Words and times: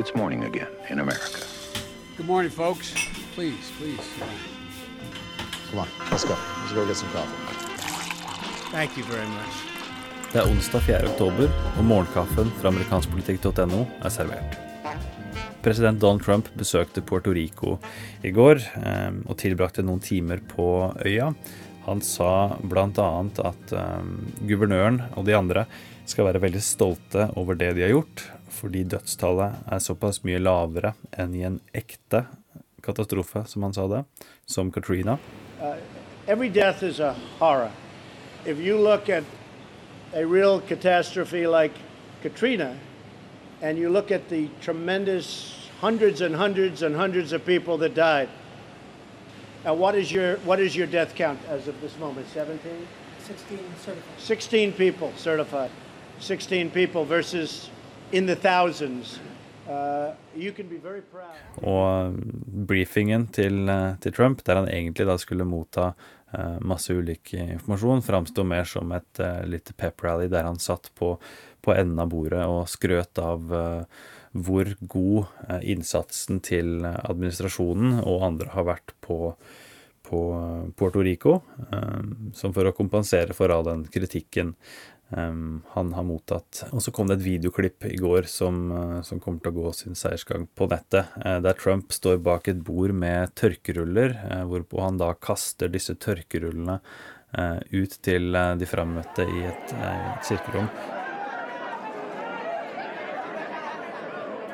it's 0.00 0.14
morning 0.14 0.44
again 0.44 0.72
in 0.88 0.98
America. 0.98 1.40
Good 2.16 2.26
morning, 2.26 2.50
folks. 2.50 2.94
Please, 3.34 3.70
please. 3.78 4.00
Come 5.70 5.80
on, 5.80 5.88
let's 6.10 6.24
go. 6.24 6.36
Let's 6.60 6.72
go 6.72 6.86
get 6.86 6.96
some 6.96 7.10
coffee. 7.10 7.36
Thank 8.72 8.96
you 8.96 9.04
very 9.04 9.28
much. 9.28 9.54
Det 10.32 10.38
er 10.38 10.46
onsdag 10.48 10.80
4. 10.80 11.08
oktober, 11.10 11.50
og 11.78 11.84
morgenkaffen 11.84 12.52
fra 12.60 12.70
amerikanskpolitikk.no 12.70 13.80
er 14.00 14.12
servert. 14.14 14.56
President 15.62 16.00
Donald 16.00 16.24
Trump 16.24 16.48
besøkte 16.54 17.02
Puerto 17.02 17.34
Rico 17.34 17.76
i 18.22 18.30
går 18.30 18.62
eh, 18.80 19.10
og 19.26 19.36
tilbrakte 19.42 19.82
noen 19.84 20.00
timer 20.00 20.40
på 20.54 20.94
øya. 21.04 21.32
Han 21.84 22.00
sa 22.00 22.54
bl.a. 22.62 23.10
at 23.50 23.74
eh, 23.74 24.12
guvernøren 24.48 25.02
og 25.12 25.26
de 25.28 25.36
andre 25.36 25.66
skal 26.10 26.26
være 26.26 26.42
veldig 26.42 26.62
stolte 26.64 27.28
over 27.38 27.58
det 27.58 27.74
de 27.76 27.84
har 27.86 27.92
gjort, 27.94 28.24
fordi 28.50 28.84
dødstallet 28.84 29.60
er 29.70 29.82
såpass 29.82 30.22
mye 30.26 30.40
lavere 30.42 30.94
enn 31.18 31.34
i 31.38 31.44
en 31.46 31.60
ekte 31.76 32.24
katastrofe, 32.82 33.44
som 33.46 33.62
han 33.62 33.74
sa 33.76 33.86
det, 33.88 34.04
som 34.46 34.72
Katrina. 34.72 35.18
Uh, 35.60 35.76
every 36.26 36.48
death 36.48 36.82
is 36.82 37.00
a 37.00 37.14
horror. 37.38 37.70
If 38.44 38.58
you 38.58 38.78
look 38.78 39.08
at 39.08 39.24
a 40.14 40.24
real 40.24 40.60
catastrophe 40.60 41.46
like 41.46 41.74
Katrina, 42.22 42.76
and 43.62 43.78
you 43.78 43.90
look 43.90 44.10
at 44.10 44.28
the 44.28 44.48
tremendous 44.60 45.68
hundreds 45.80 46.20
and 46.20 46.34
hundreds 46.34 46.82
and 46.82 46.96
hundreds 46.96 47.32
of 47.32 47.44
people 47.44 47.76
that 47.78 47.94
died, 47.94 48.28
uh, 49.66 49.74
what 49.74 49.94
is 49.94 50.10
your 50.10 50.36
what 50.46 50.58
is 50.58 50.74
your 50.74 50.86
death 50.86 51.14
count 51.14 51.38
as 51.48 51.68
of 51.68 51.80
this 51.80 51.98
moment? 51.98 52.26
17? 52.32 52.88
16 53.26 53.58
certified. 53.84 54.02
16 54.18 54.72
people 54.72 55.12
certified. 55.16 55.70
16 56.20 56.70
people 56.70 57.04
versus 57.04 57.70
in 58.12 58.26
the 58.26 58.36
thousands. 58.36 59.20
Uh. 59.68 60.14
Og 61.62 62.14
briefingen 62.66 63.26
til, 63.34 63.68
eh, 63.68 63.94
til 64.00 64.12
Trump, 64.12 64.44
der 64.44 64.54
han 64.54 64.68
egentlig 64.68 65.06
da 65.06 65.16
skulle 65.18 65.44
motta 65.44 65.92
uh, 66.34 66.58
masse 66.62 66.94
ulik 66.94 67.34
informasjon, 67.34 68.02
framsto 68.02 68.44
mer 68.44 68.64
som 68.64 68.92
et 68.92 69.20
uh, 69.20 69.42
lite 69.46 69.74
pep-rally 69.74 70.28
der 70.30 70.46
han 70.46 70.58
satt 70.58 70.90
på, 70.94 71.16
på 71.62 71.74
enden 71.74 71.98
av 71.98 72.10
bordet 72.10 72.44
og 72.46 72.68
skrøt 72.70 73.18
av 73.18 73.50
uh, 73.52 74.04
hvor 74.32 74.70
god 74.80 75.24
uh, 75.48 75.58
innsatsen 75.62 76.40
til 76.46 76.86
administrasjonen 76.86 78.00
og 78.04 78.26
andre 78.30 78.54
har 78.54 78.68
vært 78.70 78.94
på, 79.02 79.34
på 80.06 80.20
Puerto 80.78 81.02
Rico, 81.02 81.40
som 82.34 82.54
for 82.54 82.66
å 82.66 82.74
kompensere 82.74 83.34
for 83.34 83.50
all 83.54 83.66
den 83.66 83.84
kritikken 83.90 84.54
um, 85.10 85.62
han 85.74 85.92
har 85.96 86.06
mottatt. 86.06 86.64
Og 86.70 86.82
så 86.84 86.92
kom 86.94 87.10
det 87.10 87.18
et 87.18 87.26
videoklipp 87.26 87.86
i 87.90 87.98
går 88.00 88.28
som, 88.30 88.60
uh, 88.72 89.00
som 89.06 89.20
kommer 89.22 89.42
til 89.42 89.52
å 89.54 89.58
gå 89.60 89.72
sin 89.76 89.98
seiersgang 89.98 90.48
på 90.56 90.68
nettet, 90.70 91.10
uh, 91.24 91.38
der 91.44 91.58
Trump 91.58 91.94
står 91.94 92.20
bak 92.24 92.50
et 92.50 92.62
bord 92.66 92.94
med 92.96 93.34
tørkeruller, 93.38 94.16
uh, 94.26 94.44
hvorpå 94.50 94.82
han 94.84 95.00
da 95.00 95.12
kaster 95.18 95.72
disse 95.72 95.96
tørkerullene 95.98 96.80
ut 97.70 97.92
til 98.02 98.34
de 98.58 98.66
frammøtte 98.66 99.22
i 99.22 99.44
et, 99.46 99.74
et 99.78 100.24
kirkerom. 100.26 100.66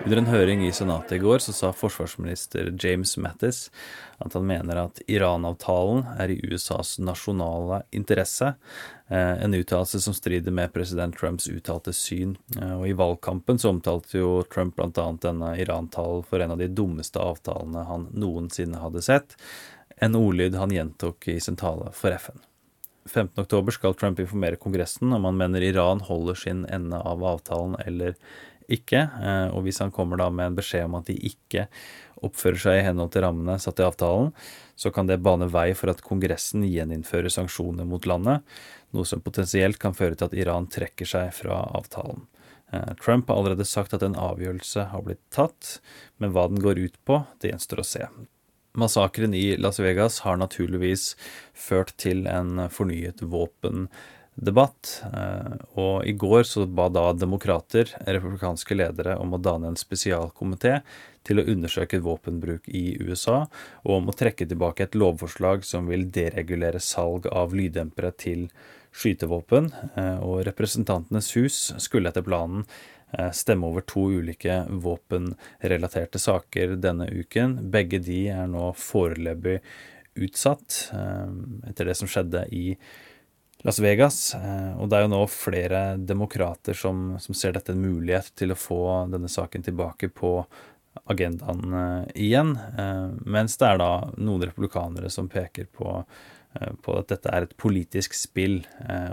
Under 0.07 0.21
en 0.21 0.29
høring 0.31 0.61
i 0.63 0.69
Senatet 0.71 1.17
i 1.17 1.19
går 1.19 1.41
så 1.43 1.51
sa 1.51 1.69
forsvarsminister 1.75 2.69
James 2.79 3.17
Mattis 3.19 3.65
at 4.23 4.37
han 4.39 4.47
mener 4.47 4.79
at 4.79 5.01
Iran-avtalen 5.11 6.05
er 6.15 6.31
i 6.31 6.37
USAs 6.47 6.93
nasjonale 7.03 7.81
interesse, 7.91 8.53
eh, 9.11 9.43
en 9.43 9.59
uttalelse 9.59 9.99
som 10.05 10.15
strider 10.15 10.55
med 10.55 10.71
president 10.71 11.19
Trumps 11.19 11.51
uttalte 11.51 11.91
syn. 11.91 12.37
Eh, 12.55 12.77
og 12.79 12.87
I 12.87 12.95
valgkampen 12.95 13.59
så 13.59 13.75
omtalte 13.75 14.21
jo 14.21 14.31
Trump 14.47 14.79
bl.a. 14.79 15.11
denne 15.27 15.57
Iran-talen 15.59 16.23
for 16.23 16.39
en 16.39 16.55
av 16.55 16.63
de 16.63 16.71
dummeste 16.71 17.19
avtalene 17.19 17.89
han 17.91 18.07
noensinne 18.15 18.87
hadde 18.87 19.03
sett, 19.03 19.35
en 19.99 20.15
ordlyd 20.15 20.55
han 20.55 20.71
gjentok 20.71 21.33
i 21.35 21.41
sin 21.43 21.59
tale 21.59 21.91
for 21.91 22.15
FN. 22.15 22.47
15.10 23.11 23.71
skal 23.75 23.95
Trump 23.95 24.21
informere 24.23 24.59
Kongressen 24.59 25.13
om 25.13 25.25
han 25.25 25.37
mener 25.37 25.63
Iran 25.63 26.01
holder 26.01 26.35
sin 26.35 26.65
ende 26.67 26.99
av 26.99 27.25
avtalen 27.25 27.77
eller 27.87 28.15
ikke. 28.73 29.03
Eh, 29.03 29.49
og 29.55 29.67
hvis 29.67 29.81
han 29.83 29.93
kommer 29.95 30.21
da 30.21 30.29
med 30.33 30.51
en 30.53 30.59
beskjed 30.59 30.87
om 30.89 30.99
at 31.01 31.11
de 31.11 31.17
ikke 31.29 31.67
oppfører 32.25 32.61
seg 32.61 32.79
i 32.81 32.85
henhold 32.87 33.13
til 33.15 33.27
rammene 33.27 33.59
satt 33.61 33.81
i 33.83 33.87
avtalen, 33.87 34.31
så 34.77 34.93
kan 34.93 35.09
det 35.09 35.21
bane 35.25 35.49
vei 35.53 35.71
for 35.77 35.93
at 35.93 36.03
Kongressen 36.05 36.65
gjeninnfører 36.67 37.33
sanksjoner 37.33 37.89
mot 37.89 38.09
landet, 38.09 38.45
noe 38.97 39.09
som 39.09 39.25
potensielt 39.25 39.81
kan 39.83 39.97
føre 39.97 40.17
til 40.17 40.31
at 40.31 40.39
Iran 40.39 40.69
trekker 40.73 41.09
seg 41.09 41.35
fra 41.37 41.61
avtalen. 41.77 42.25
Eh, 42.73 42.95
Trump 43.03 43.29
har 43.29 43.41
allerede 43.41 43.69
sagt 43.69 43.95
at 43.95 44.05
en 44.07 44.19
avgjørelse 44.19 44.89
har 44.93 45.05
blitt 45.07 45.23
tatt, 45.35 45.79
men 46.19 46.33
hva 46.35 46.49
den 46.51 46.63
går 46.65 46.81
ut 46.83 46.99
på, 47.07 47.23
det 47.41 47.53
gjenstår 47.53 47.83
å 47.83 47.87
se. 47.87 48.09
Massakren 48.77 49.33
i 49.35 49.57
Las 49.57 49.81
Vegas 49.81 50.21
har 50.27 50.37
naturligvis 50.37 51.15
ført 51.57 51.95
til 51.97 52.27
en 52.29 52.67
fornyet 52.69 53.23
våpen 53.25 53.87
debatt. 54.37 55.03
Eh, 55.15 55.57
og 55.81 56.07
i 56.07 56.13
går 56.13 56.45
så 56.45 56.67
ba 56.69 56.89
da 56.93 57.09
demokrater, 57.17 57.91
republikanske 58.05 58.77
ledere, 58.77 59.17
om 59.21 59.35
å 59.35 59.41
danne 59.41 59.73
en 59.73 59.81
spesialkomité 59.81 60.81
til 61.27 61.41
å 61.41 61.47
undersøke 61.51 62.03
våpenbruk 62.05 62.69
i 62.69 62.99
USA, 63.01 63.47
og 63.85 63.95
om 63.97 64.11
å 64.11 64.17
trekke 64.17 64.47
tilbake 64.47 64.87
et 64.87 64.99
lovforslag 64.99 65.65
som 65.67 65.89
vil 65.91 66.07
deregulere 66.13 66.81
salg 66.83 67.27
av 67.33 67.57
lyddempere 67.57 68.13
til 68.15 68.47
skytevåpen. 68.97 69.73
Eh, 69.97 70.21
og 70.21 70.45
Representantenes 70.47 71.33
hus 71.39 71.73
skulle 71.83 72.13
etter 72.13 72.25
planen 72.27 72.67
eh, 73.17 73.33
stemme 73.33 73.73
over 73.73 73.89
to 73.89 74.07
ulike 74.21 74.63
våpenrelaterte 74.69 76.21
saker 76.21 76.77
denne 76.77 77.09
uken. 77.09 77.59
Begge 77.73 78.05
de 78.05 78.27
er 78.37 78.49
nå 78.53 78.71
foreløpig 78.77 79.63
utsatt 80.17 80.87
etter 81.69 81.91
det 81.91 81.95
som 81.99 82.09
skjedde 82.09 82.47
i 82.49 82.71
Las 83.67 83.81
Vegas. 83.83 84.35
Eh, 84.35 84.79
og 84.79 84.87
det 84.87 84.95
er 84.95 85.05
jo 85.07 85.11
nå 85.11 85.25
flere 85.27 85.81
demokrater 85.99 86.77
som, 86.79 87.17
som, 87.19 87.35
ser 87.35 87.57
dette 87.57 87.75
en 87.75 87.83
mulighet 87.83 88.31
til 88.39 88.55
å 88.55 88.59
få 88.59 88.81
denne 89.11 89.27
saken 89.27 89.67
tilbake 89.67 90.13
på 90.15 90.39
agendaen 91.11 91.75
eh, 91.75 92.13
igjen. 92.29 92.55
Eh, 92.55 93.09
mens 93.27 93.59
det 93.59 93.73
er 93.73 93.83
da 93.83 93.91
noen 94.15 94.47
republikanere 94.47 95.11
som 95.11 95.27
peker 95.33 95.67
på, 95.67 95.97
på 96.87 96.95
at 97.01 97.11
dette 97.11 97.33
er 97.35 97.49
et 97.49 97.57
politisk 97.59 98.15
spill, 98.17 98.61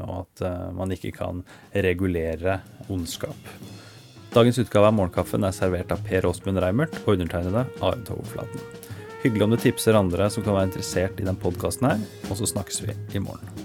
og 0.05 0.13
at 0.21 0.43
man 0.77 0.93
ikke 0.95 1.11
kan 1.17 1.41
regulere 1.73 2.61
ondskap. 2.93 3.49
Dagens 4.31 4.61
utgave 4.63 4.87
av 4.87 4.95
Morgenkaffen 4.95 5.43
er 5.43 5.57
servert 5.57 5.91
av 5.91 6.05
Per 6.07 6.29
Åsmund 6.29 6.61
Reimert 6.63 6.95
og 7.03 7.17
undertegnede 7.17 7.65
Are 7.81 7.99
Togflaten. 8.07 8.63
Hyggelig 9.25 9.49
om 9.49 9.57
du 9.57 9.59
tipser 9.59 9.99
andre 9.99 10.31
som 10.31 10.45
kan 10.45 10.55
være 10.55 10.71
interessert 10.71 11.19
i 11.19 11.27
den 11.27 11.41
podkasten 11.41 11.91
her, 11.91 12.09
og 12.29 12.39
så 12.39 12.53
snakkes 12.55 12.83
vi 12.87 12.95
i 13.17 13.25
morgen. 13.27 13.62